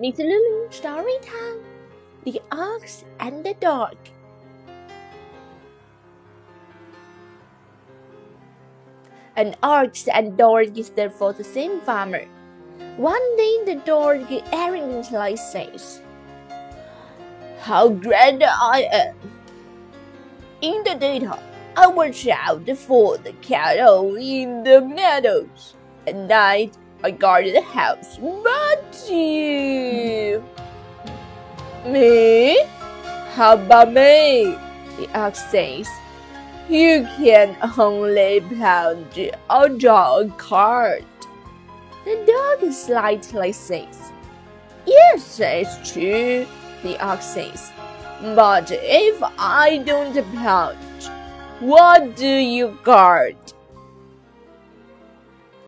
Miss 0.00 0.18
Lulu 0.18 0.66
story 0.70 1.14
time. 1.22 1.62
The 2.24 2.40
ox 2.50 3.04
and 3.20 3.44
the 3.44 3.54
dog. 3.54 3.94
An 9.36 9.54
ox 9.62 10.08
and 10.08 10.36
dog 10.36 10.76
is 10.76 10.90
there 10.90 11.10
for 11.10 11.32
the 11.32 11.44
same 11.44 11.80
farmer. 11.82 12.24
One 12.96 13.36
day 13.36 13.64
the 13.66 13.80
dog 13.84 14.26
arrogantly 14.52 15.36
says, 15.36 16.00
How 17.60 17.88
grand 17.88 18.42
I 18.42 18.88
am! 18.92 19.16
In 20.60 20.82
the 20.82 20.94
daytime, 20.94 21.38
I 21.76 21.86
watch 21.86 22.26
out 22.26 22.68
for 22.76 23.16
the 23.18 23.32
cattle 23.42 24.16
in 24.16 24.64
the 24.64 24.80
meadows. 24.80 25.74
At 26.06 26.16
night, 26.16 26.76
I 27.04 27.10
guard 27.10 27.46
the 27.46 27.60
house. 27.60 28.18
But 28.18 29.10
me? 31.94 32.60
How 33.34 33.54
about 33.54 33.92
me? 33.92 34.58
The 34.96 35.08
ox 35.14 35.38
says. 35.50 35.88
You 36.68 37.06
can 37.16 37.56
only 37.78 38.40
plunge 38.40 39.30
or 39.48 39.68
draw 39.68 40.18
a 40.18 40.28
cart. 40.30 41.04
The 42.04 42.16
dog 42.26 42.72
slightly 42.72 43.52
says. 43.52 44.12
Yes, 44.86 45.38
it's 45.40 45.92
true, 45.92 46.46
the 46.82 46.98
ox 47.00 47.26
says. 47.26 47.70
But 48.20 48.72
if 48.72 49.22
I 49.38 49.78
don't 49.86 50.14
plunge, 50.32 51.06
what 51.60 52.16
do 52.16 52.26
you 52.26 52.76
guard? 52.82 53.36